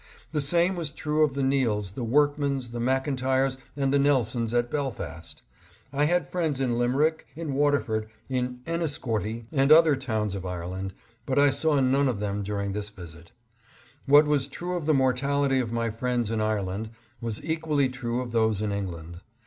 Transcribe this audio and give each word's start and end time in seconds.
The 0.31 0.41
same 0.41 0.75
was 0.75 0.91
true 0.91 1.23
of 1.23 1.35
the 1.35 1.43
Neals, 1.43 1.91
the 1.93 2.03
Workmans, 2.03 2.71
the 2.71 2.79
Mclntyres, 2.79 3.59
and 3.77 3.93
the 3.93 3.99
Nelsons 3.99 4.51
at 4.51 4.71
Belfast. 4.71 5.43
I 5.93 6.05
had 6.05 6.27
friends 6.27 6.59
in 6.59 6.79
Limerick, 6.79 7.27
in 7.35 7.53
Waterford, 7.53 8.09
in 8.27 8.61
Eniscorthy, 8.65 9.45
and 9.51 9.71
other 9.71 9.95
towns 9.95 10.33
of 10.33 10.43
Ireland, 10.43 10.95
but 11.27 11.37
I 11.37 11.51
saw 11.51 11.79
none 11.79 12.07
of 12.07 12.19
them 12.19 12.41
during 12.41 12.71
this 12.71 12.89
visit. 12.89 13.31
What 14.07 14.25
was 14.25 14.47
true 14.47 14.75
of 14.75 14.87
the 14.87 14.95
mortality 14.95 15.59
of 15.59 15.71
my 15.71 15.91
friends 15.91 16.31
in 16.31 16.41
Ireland, 16.41 16.89
was 17.21 17.45
equally 17.45 17.87
true 17.87 18.21
of 18.21 18.31
those 18.31 18.59
in 18.59 18.71
England. 18.71 19.21